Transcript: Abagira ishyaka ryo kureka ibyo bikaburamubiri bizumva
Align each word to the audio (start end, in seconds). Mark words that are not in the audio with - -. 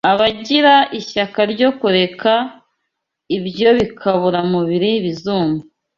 Abagira 0.11 0.75
ishyaka 0.99 1.39
ryo 1.53 1.69
kureka 1.79 2.33
ibyo 3.37 3.69
bikaburamubiri 3.77 4.91
bizumva 5.03 5.65